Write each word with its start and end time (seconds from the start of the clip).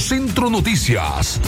Centro 0.00 0.50
Noticias. 0.50 1.40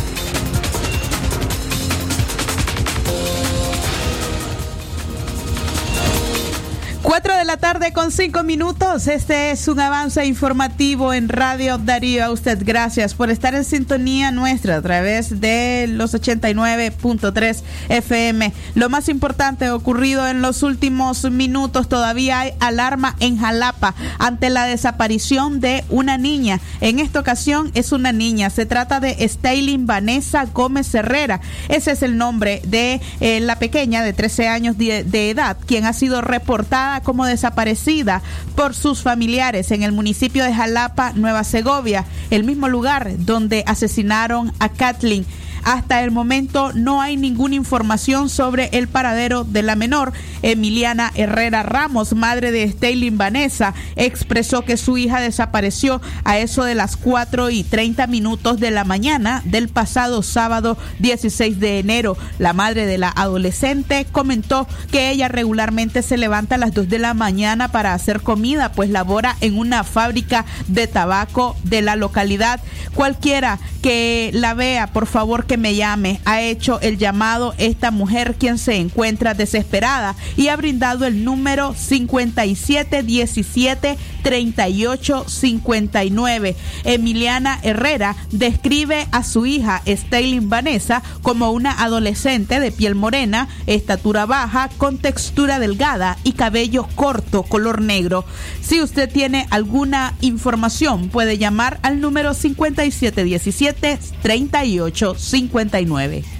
4 7.21 7.37
de 7.37 7.45
la 7.45 7.57
tarde 7.57 7.93
con 7.93 8.13
5 8.13 8.45
minutos. 8.45 9.09
Este 9.09 9.51
es 9.51 9.67
un 9.67 9.81
avance 9.81 10.25
informativo 10.25 11.13
en 11.13 11.29
Radio 11.29 11.77
Darío. 11.77 12.25
A 12.25 12.31
usted 12.31 12.61
gracias 12.65 13.15
por 13.15 13.29
estar 13.29 13.57
en 13.57 13.65
sintonía 13.65 14.31
nuestra 14.31 14.77
a 14.77 14.83
través 14.83 15.41
de 15.41 15.87
los 15.89 16.15
89.3 16.15 17.63
FM. 17.89 18.53
Lo 18.77 18.89
más 18.89 19.09
importante 19.09 19.69
ocurrido 19.71 20.29
en 20.29 20.43
los 20.43 20.63
últimos 20.63 21.29
minutos, 21.29 21.89
todavía 21.89 22.39
hay 22.39 22.53
alarma 22.61 23.17
en 23.19 23.37
Jalapa 23.37 23.97
ante 24.21 24.49
la 24.49 24.67
desaparición 24.67 25.59
de 25.59 25.85
una 25.89 26.19
niña. 26.19 26.61
En 26.81 27.01
esta 27.01 27.19
ocasión 27.19 27.73
es 27.75 27.91
una 27.91 28.13
niña. 28.13 28.49
Se 28.49 28.65
trata 28.65 29.01
de 29.01 29.29
Staylin 29.29 29.89
Vanessa 29.89 30.45
Gómez 30.45 30.95
Herrera. 30.95 31.41
Ese 31.69 31.91
es 31.91 32.03
el 32.05 32.17
nombre 32.17 32.63
de 32.65 33.01
eh, 33.19 33.41
la 33.41 33.59
pequeña 33.59 34.05
de 34.05 34.13
13 34.13 34.47
años 34.47 34.79
de 34.79 35.31
edad, 35.31 35.57
quien 35.67 35.85
ha 35.85 35.93
sido 35.93 36.21
reportada 36.21 37.01
como 37.09 37.25
desaparecida 37.25 38.21
por 38.55 38.75
sus 38.75 39.01
familiares 39.01 39.71
en 39.71 39.83
el 39.83 39.93
municipio 39.93 40.45
de 40.45 40.53
Jalapa, 40.53 41.15
Nueva 41.15 41.43
Segovia, 41.43 42.05
el 42.29 42.45
mismo 42.45 42.69
lugar 42.69 43.09
donde 43.21 43.65
asesinaron 43.67 44.53
a 44.59 44.69
Kathleen. 44.69 45.25
Hasta 45.65 46.03
el 46.03 46.11
momento 46.11 46.73
no 46.75 47.01
hay 47.01 47.17
ninguna 47.17 47.55
información 47.55 48.29
sobre 48.29 48.71
el 48.73 48.89
paradero 48.89 49.45
de 49.45 49.63
la 49.63 49.77
menor. 49.77 50.13
Emiliana 50.43 51.13
Herrera 51.15 51.63
Ramos, 51.63 52.15
madre 52.15 52.53
de 52.53 52.69
Staylin 52.69 53.19
Vanessa, 53.19 53.75
expresó 53.97 54.63
que 54.63 54.77
su 54.77 54.99
hija 54.99 55.21
desapareció 55.21 56.01
a 56.25 56.39
eso 56.39 56.65
de 56.65 56.75
las 56.75 56.97
4 56.97 57.51
y 57.51 57.65
30 57.65 58.07
minutos 58.07 58.61
de 58.61 58.71
la 58.71 58.85
mañana 58.85 59.43
del 59.45 59.69
pasado 59.69 60.23
sábado 60.23 60.79
16 61.01 61.61
de 61.61 61.79
enero. 61.79 62.17
La 62.39 62.53
madre 62.53 62.87
de 62.87 62.99
la 62.99 63.11
adolescente 63.11 64.07
comentó 64.11 64.67
que 64.91 65.11
ella 65.11 65.29
regularmente 65.29 66.03
se 66.03 66.17
levanta 66.17 66.55
a 66.55 66.59
las 66.59 66.75
2 66.75 66.89
de 66.89 66.99
la 66.99 67.15
mañana 67.15 67.69
para 67.69 67.95
hacer 67.95 68.21
comida, 68.21 68.73
pues 68.73 68.91
labora 68.91 69.37
en 69.41 69.59
una 69.59 69.85
fábrica 69.85 70.45
de 70.69 70.87
tabaco 70.87 71.57
de 71.65 71.83
la 71.83 71.97
localidad. 71.97 72.61
Cualquiera 72.95 73.59
que 73.83 74.31
la 74.33 74.55
vea, 74.55 74.89
por 74.89 75.07
favor 75.07 75.47
que 75.49 75.57
me 75.57 75.75
llame. 75.75 76.21
Ha 76.25 76.43
hecho 76.43 76.81
el 76.81 76.99
llamado 76.99 77.57
esta 77.59 77.91
mujer 77.91 78.37
quien 78.39 78.59
se 78.59 78.77
encuentra 78.77 79.35
desesperada 79.35 80.15
y 80.37 80.47
ha 80.47 80.57
brindado 80.57 81.07
el 81.07 81.25
número 81.25 81.75
5717 81.75 83.99
3859. 84.29 86.55
Emiliana 86.85 87.59
Herrera 87.63 88.15
describe 88.31 89.09
a 89.11 89.25
su 89.25 89.47
hija 89.47 89.81
Staylin 89.87 90.51
Vanessa 90.51 91.03
como 91.23 91.51
una 91.51 91.83
adolescente 91.83 92.61
de 92.61 92.71
piel 92.71 92.95
morena, 92.95 93.49
estatura 93.67 94.27
baja, 94.27 94.69
con 94.77 94.99
textura 94.99 95.59
delgada 95.59 96.19
y 96.25 96.33
cabello 96.33 96.87
corto, 96.95 97.43
color 97.43 97.81
negro. 97.81 98.27
Si 98.61 98.83
usted 98.83 99.11
tiene 99.11 99.47
alguna 99.49 100.13
información, 100.21 101.09
puede 101.09 101.39
llamar 101.39 101.81
al 101.83 102.03
número 102.03 102.35
5717 102.35 103.99
3859. 104.21 106.38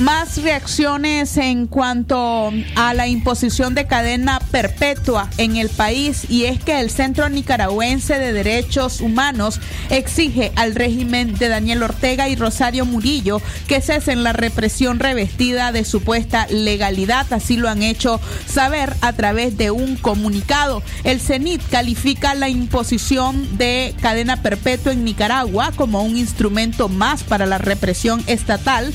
Más 0.00 0.42
reacciones 0.42 1.36
en 1.36 1.68
cuanto 1.68 2.52
a 2.74 2.94
la 2.94 3.06
imposición 3.06 3.76
de 3.76 3.86
cadena 3.86 4.40
perpetua 4.50 5.30
en 5.38 5.54
el 5.54 5.68
país 5.68 6.28
y 6.28 6.46
es 6.46 6.58
que 6.58 6.80
el 6.80 6.90
Centro 6.90 7.28
Nicaragüense 7.28 8.18
de 8.18 8.32
Derechos 8.32 9.00
Humanos 9.00 9.60
exige 9.90 10.50
al 10.56 10.74
régimen 10.74 11.34
de 11.38 11.46
Daniel 11.46 11.84
Ortega 11.84 12.28
y 12.28 12.34
Rosario 12.34 12.84
Murillo 12.86 13.40
que 13.68 13.80
cesen 13.80 14.24
la 14.24 14.32
represión 14.32 14.98
revestida 14.98 15.70
de 15.70 15.84
supuesta 15.84 16.48
legalidad. 16.48 17.32
Así 17.32 17.56
lo 17.56 17.68
han 17.68 17.84
hecho 17.84 18.20
saber 18.46 18.92
a 19.00 19.12
través 19.12 19.56
de 19.56 19.70
un 19.70 19.94
comunicado. 19.94 20.82
El 21.04 21.20
CENIT 21.20 21.62
califica 21.70 22.34
la 22.34 22.48
imposición 22.48 23.58
de 23.58 23.94
cadena 24.02 24.42
perpetua 24.42 24.92
en 24.92 25.04
Nicaragua 25.04 25.70
como 25.76 26.02
un 26.02 26.16
instrumento 26.16 26.88
más 26.88 27.22
para 27.22 27.46
la 27.46 27.58
represión 27.58 28.24
estatal 28.26 28.92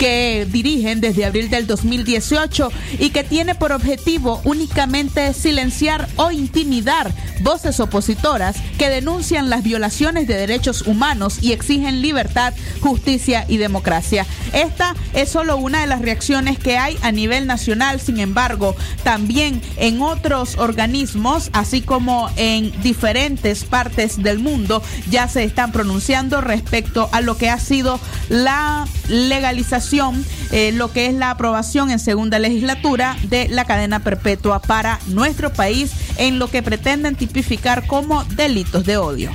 que 0.00 0.31
dirigen 0.50 1.00
desde 1.00 1.24
abril 1.24 1.50
del 1.50 1.66
2018 1.66 2.70
y 2.98 3.10
que 3.10 3.24
tiene 3.24 3.54
por 3.54 3.72
objetivo 3.72 4.40
únicamente 4.44 5.32
silenciar 5.34 6.08
o 6.16 6.30
intimidar 6.30 7.12
voces 7.42 7.80
opositoras 7.80 8.56
que 8.78 8.88
denuncian 8.88 9.50
las 9.50 9.62
violaciones 9.62 10.26
de 10.26 10.34
derechos 10.34 10.82
humanos 10.82 11.38
y 11.42 11.52
exigen 11.52 12.02
libertad, 12.02 12.54
justicia 12.80 13.44
y 13.48 13.56
democracia. 13.56 14.26
Esta 14.52 14.94
es 15.14 15.28
solo 15.28 15.56
una 15.56 15.80
de 15.80 15.86
las 15.86 16.02
reacciones 16.02 16.58
que 16.58 16.78
hay 16.78 16.96
a 17.02 17.12
nivel 17.12 17.46
nacional, 17.46 18.00
sin 18.00 18.20
embargo, 18.20 18.76
también 19.02 19.60
en 19.76 20.02
otros 20.02 20.58
organismos, 20.58 21.50
así 21.52 21.80
como 21.80 22.30
en 22.36 22.72
diferentes 22.82 23.64
partes 23.64 24.22
del 24.22 24.38
mundo, 24.38 24.82
ya 25.10 25.28
se 25.28 25.44
están 25.44 25.72
pronunciando 25.72 26.40
respecto 26.40 27.08
a 27.12 27.20
lo 27.20 27.36
que 27.36 27.50
ha 27.50 27.58
sido 27.58 27.98
la 28.28 28.86
legalización 29.08 30.21
eh, 30.50 30.72
lo 30.72 30.92
que 30.92 31.06
es 31.06 31.14
la 31.14 31.30
aprobación 31.30 31.90
en 31.90 31.98
segunda 31.98 32.38
legislatura 32.38 33.16
de 33.24 33.48
la 33.48 33.64
cadena 33.64 34.00
perpetua 34.00 34.60
para 34.60 34.98
nuestro 35.06 35.52
país 35.52 35.92
en 36.16 36.38
lo 36.38 36.48
que 36.48 36.62
pretenden 36.62 37.14
tipificar 37.14 37.86
como 37.86 38.24
delitos 38.24 38.84
de 38.84 38.96
odio 38.96 39.30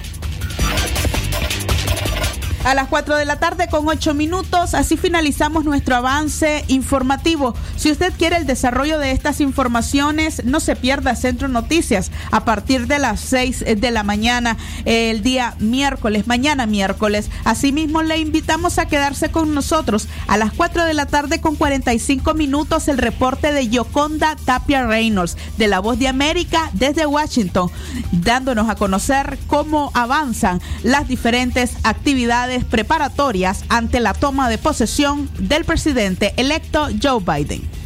a 2.67 2.73
las 2.73 2.89
4 2.89 3.15
de 3.15 3.23
la 3.23 3.39
tarde 3.39 3.69
con 3.69 3.87
8 3.87 4.13
minutos. 4.13 4.73
Así 4.73 4.97
finalizamos 4.97 5.63
nuestro 5.63 5.95
avance 5.95 6.65
informativo. 6.67 7.55
Si 7.77 7.89
usted 7.89 8.11
quiere 8.17 8.35
el 8.35 8.45
desarrollo 8.45 8.99
de 8.99 9.11
estas 9.11 9.39
informaciones, 9.39 10.43
no 10.43 10.59
se 10.59 10.75
pierda 10.75 11.15
Centro 11.15 11.47
Noticias 11.47 12.11
a 12.29 12.43
partir 12.43 12.87
de 12.87 12.99
las 12.99 13.21
6 13.21 13.63
de 13.77 13.91
la 13.91 14.03
mañana 14.03 14.57
el 14.83 15.23
día 15.23 15.55
miércoles, 15.59 16.27
mañana 16.27 16.65
miércoles. 16.65 17.29
Asimismo, 17.45 18.03
le 18.03 18.17
invitamos 18.17 18.79
a 18.79 18.87
quedarse 18.87 19.31
con 19.31 19.55
nosotros 19.55 20.09
a 20.27 20.35
las 20.35 20.51
4 20.51 20.83
de 20.83 20.93
la 20.93 21.05
tarde 21.05 21.39
con 21.39 21.55
45 21.55 22.33
minutos 22.33 22.89
el 22.89 22.97
reporte 22.97 23.53
de 23.53 23.69
Yoconda 23.69 24.35
Tapia 24.43 24.85
Reynolds 24.85 25.37
de 25.57 25.69
La 25.69 25.79
Voz 25.79 25.99
de 25.99 26.09
América 26.09 26.69
desde 26.73 27.05
Washington, 27.05 27.71
dándonos 28.11 28.69
a 28.69 28.75
conocer 28.75 29.39
cómo 29.47 29.89
avanzan 29.93 30.61
las 30.83 31.07
diferentes 31.07 31.77
actividades 31.83 32.56
preparatorias 32.65 33.63
ante 33.69 33.99
la 33.99 34.13
toma 34.13 34.49
de 34.49 34.57
posesión 34.57 35.29
del 35.39 35.65
presidente 35.65 36.33
electo 36.37 36.87
Joe 37.01 37.21
Biden. 37.21 37.77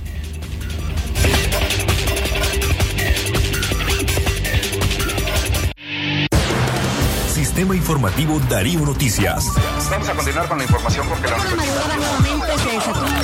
Sistema 7.33 7.75
Informativo 7.75 8.39
Darío 8.49 8.79
Noticias. 8.79 9.45
Vamos 9.91 10.09
a 10.09 10.13
continuar 10.13 10.47
con 10.47 10.57
la 10.57 10.63
información 10.63 11.05
porque 11.07 11.27
la 11.27 11.37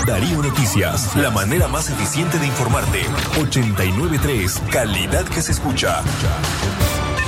Darío 0.06 0.44
Noticias, 0.44 1.16
la 1.16 1.32
manera 1.32 1.68
más 1.68 1.90
eficiente 1.90 2.38
de 2.38 2.48
informarte. 2.48 3.06
893, 3.40 4.62
calidad 4.70 5.24
que 5.26 5.42
se 5.42 5.54
escucha. 5.54 6.04